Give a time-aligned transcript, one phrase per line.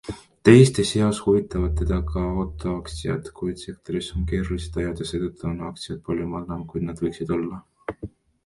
[0.47, 6.03] Teiste seas huvitavad teda ka autoaktsiad, kuid sektoris on keerulised ajad ja seetõttu on aktsiad
[6.09, 7.63] palju madalamal kui nad võiksid olla.